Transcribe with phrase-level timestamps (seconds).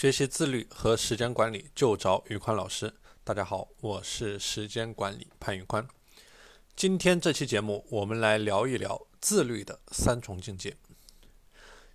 [0.00, 2.90] 学习自律和时间管理就找宇宽老师。
[3.22, 5.86] 大家好，我是时间管理潘宇宽。
[6.74, 10.74] 今天这期节目，我们来聊一聊自律的三重境界。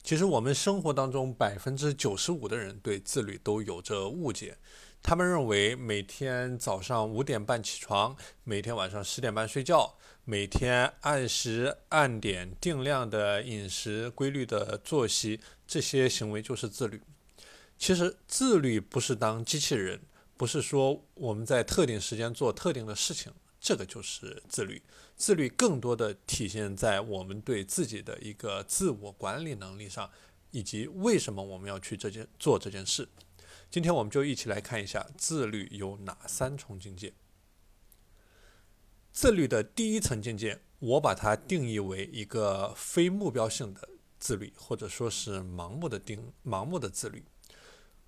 [0.04, 4.56] 其实我们生活当中百分之九十五的人对自律都有着误解，
[5.01, 17.02] 他们认为每天早上五点半起床，每天晚上十点半睡觉，每天按时按点定量的饮食、规律的作息，这些行为就是自律。
[17.77, 20.02] 其实自律不是当机器人，
[20.38, 24.81] 不是说我们在特定时间做特定的事情，这个就是自律。
[25.16, 30.09] 自律更多的体现在我们对自己的一个自我管理能力上，
[30.52, 33.08] 以及为什么我们要去这件做这件事。
[33.70, 37.14] 今天我们就一起来看一下自律有哪三重境界。
[39.12, 43.88] 自律的第一层境界，我把它定义为一个非目标性的
[44.20, 47.23] 自律，或者说是盲目的定盲目的自律。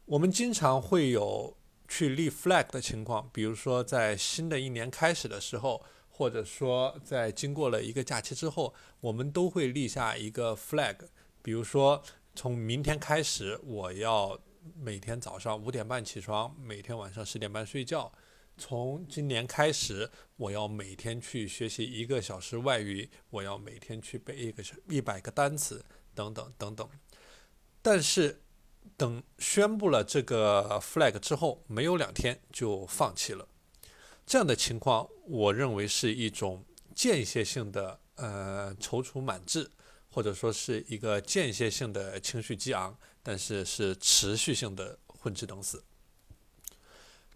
[0.07, 10.95] 我们经常会有去立 flag 的情况，比如说在新的一年开始的时候，或者说在经过了一个假期之后，我们都会立下一个 flag，
[11.41, 12.01] 比如说
[12.33, 14.39] 从明天开始，我要
[14.77, 18.09] 每天早上五点半起床，每天晚上十点半睡觉。
[18.57, 25.83] 从今年开始，我要每天去学习一个小时外语，我要每天去背一个一百个单词，
[26.15, 26.89] 等等等等。
[27.81, 28.41] 但是，
[28.97, 33.47] 等宣布了这个 flag 之后，没有两天就放弃了。
[34.25, 39.69] 这样的情况，我认为是一种间歇性的呃踌躇满志，
[40.09, 45.83] 或者说是一个间歇性的情绪激昂，但是是持续性的混吃等死。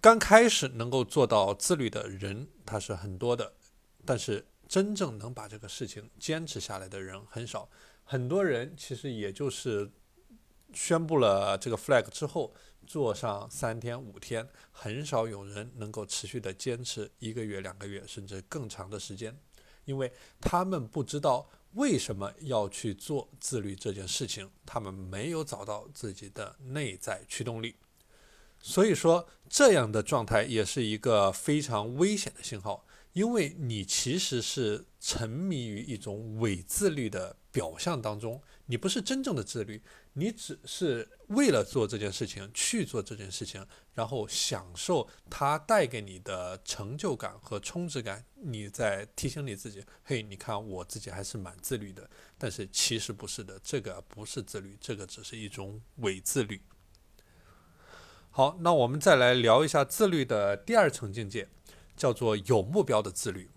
[0.01, 3.53] 刚开始能够做到自律的人，他是很多的，
[4.03, 7.69] 但是真正能把这个事情坚持下来的人很少。
[8.03, 9.91] 很多人其实也就是。
[10.73, 12.53] 宣布了这个 flag 之后，
[12.87, 19.37] 做上三天五天，很少有人能够持续的坚持一个月、两个月，甚至更长的时间，
[19.85, 27.75] 因为他们不知道为什么要去做自律这件事情，他们没有找到自己的内在驱动力，
[28.59, 38.41] 所以说这样的状态也是一个非常危险的信号，因为你其实是沉迷于一种伪自律的表象当中。
[38.67, 39.81] 你不是真正的自律，
[40.13, 48.23] 你只是为了做这件事情去做这件事情，然后享受它带给你的成就感和充值感。
[48.35, 56.61] 你在提醒你自己：“嘿，你看我自己还是蛮自律的。”但是其实不是的，这个不是自律，这个只是一种伪自律。
[58.29, 61.49] 好，那我们再来聊一下自律的第二层境界，
[62.01, 63.47] 叫做有目标的自律。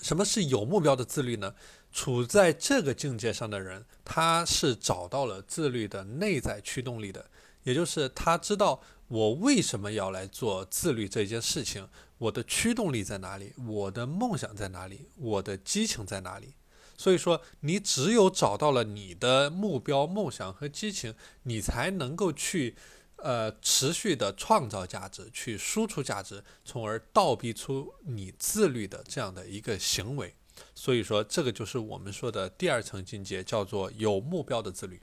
[0.00, 1.54] 什么是有目标的自律呢？
[1.92, 7.28] 处在这个境界上的人，他是找到了自律的内在驱动力的，
[7.64, 11.86] 也就是他知道我为什么要来做自律这件事情，
[12.16, 16.54] 我的驱动力在哪里，我的梦想在哪里，我的激情在哪里。
[16.96, 22.76] 所以说，你只有找到了你的目标、梦想和激情，你才能够去，
[23.22, 30.34] 呃，持续的创造价值，去输出价值，从而倒逼出你自律的这样的一个行为。
[30.74, 35.00] 所以说，这个就是我们说的第二层境界，叫做有目标的自律。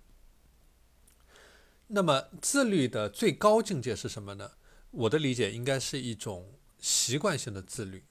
[1.88, 4.52] 那么，自律的最高境界是什么呢？
[4.92, 8.04] 我的理解应该是一种习惯性的自律。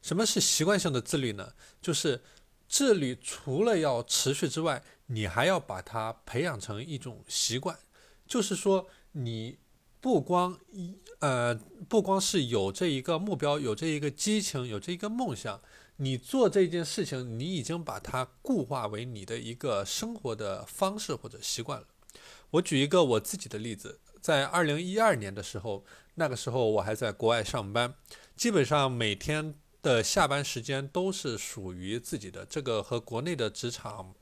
[0.00, 1.54] 什么是习惯性的自律呢？
[1.82, 2.22] 就是
[2.68, 7.78] 自律除了要持续之外，你还要把它培养成一种习惯。
[8.26, 9.58] 就是说，你
[10.00, 11.54] 不光一呃，
[11.88, 15.60] 不光是有这一个目标，有这一个激情，有这一个梦想。
[15.96, 21.86] 你做这件事情，你已经把它固化为你的一个生活的方式或者习惯了。
[22.50, 25.84] 我举一个我自己的例子，在二零一二年的时候，
[26.14, 27.92] 那个时候我还在国外上班，
[28.36, 32.46] 基本上每天的下班时间都是属于自己的。
[32.46, 34.14] 这个和国内的职场，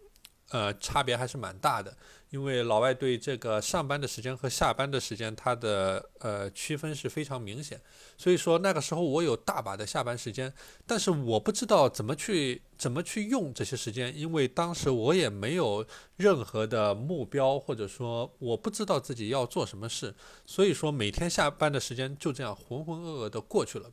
[0.51, 1.97] 呃，差别还是蛮大的。
[2.31, 7.81] 因为老外对这个上班的时间和下班的时间，它的呃区分是非常明显。
[8.19, 10.53] 所以说那个时候我有大把的下班时间，
[10.85, 15.87] 但是我不知道怎么去怎么去用这些时间，因为当时我也没有
[16.17, 20.13] 任何的目标，或者说我不知道自己要做什么事。
[20.45, 23.89] 所以说每天下班的时间就这样浑浑噩噩的过去了。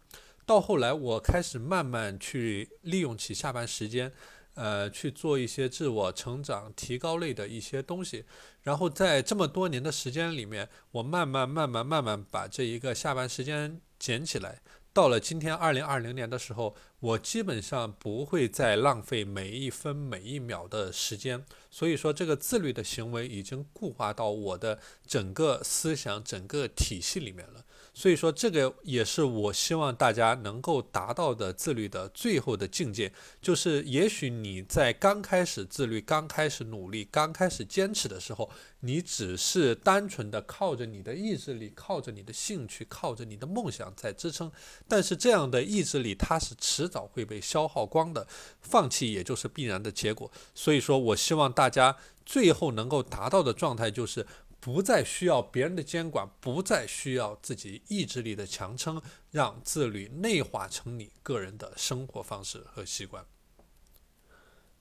[0.46, 4.12] 到后来我开始慢慢去利用起下班时间。
[4.56, 8.26] 呃，去做一些自我成长、提高类的一些东西，
[8.62, 14.62] 然后在这么多年的时间里面，我慢慢、慢慢、慢慢把这一个下班时间捡起来。
[14.94, 27.66] 到了今天二零二零年的时候，我基本上不会再浪费每一分每一秒的时间，所以说这个自律的行为已经固化到我的整个思想、整个体系里面了。
[27.96, 33.14] 所以说，这个也是我希望大家能够达到的自律的最后的境界。
[33.40, 38.50] 就是，也许你在刚开始自律、刚开始努力、刚开始坚持的时候，
[38.80, 44.52] 你只是单纯的靠着你的意志力、靠着你的兴趣、靠着你的梦想在支撑。
[44.88, 48.26] 但是，这样的意志力它是迟早会被消耗光的，
[48.60, 50.32] 放弃也就是必然的结果。
[50.56, 51.96] 所以说我希望大家
[52.26, 54.26] 最后能够达到的状态就是。
[54.64, 63.26] 不再需要别人的监管，不再需要自己意志力的强撑，让自律内化成你个人的生活方式和习惯。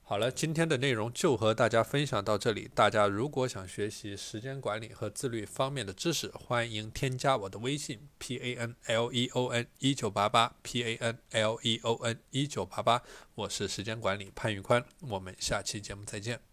[0.01, 2.71] 好了，今天的内容就和大家分享到这里。
[2.73, 12.17] 大家如果想学习时间管理和自律方面的知识，欢迎添加我的微信 p a n l e o n 一九八八 p a n l e o n
[12.31, 13.03] 一九八八，
[13.35, 16.52] 我是时间管理潘玉宽，我们下期节目再见。